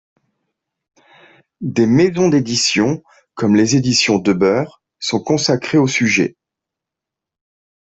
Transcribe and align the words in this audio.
Des 1.77 1.85
maisons 1.85 2.27
d'édition, 2.29 3.03
comme 3.35 3.55
Les 3.55 3.75
Éditions 3.75 4.17
Debeur, 4.17 4.81
sont 4.99 5.19
consacrées 5.21 5.77
au 5.77 5.85
sujet. 5.85 6.35